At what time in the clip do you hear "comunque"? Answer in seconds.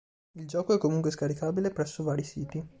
0.79-1.11